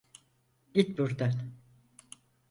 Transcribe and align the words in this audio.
Git 0.73 0.97
burdan! 0.97 1.31